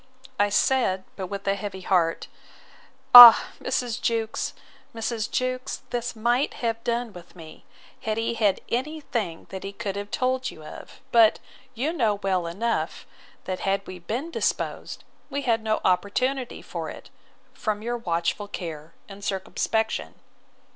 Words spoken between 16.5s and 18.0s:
for it, from your